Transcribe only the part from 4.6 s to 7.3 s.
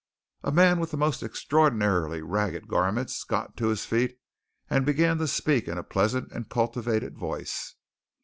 and began to speak in a pleasant and cultivated